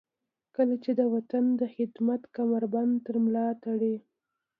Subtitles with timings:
[0.55, 3.95] کله چې د وطن د خدمت کمربند تر ملاتړئ.